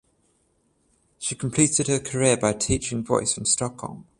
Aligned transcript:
She 1.19 1.35
completed 1.35 1.87
her 1.87 1.99
career 1.99 2.35
by 2.35 2.53
teaching 2.53 3.03
voice 3.03 3.37
in 3.37 3.45
Stockholm. 3.45 4.07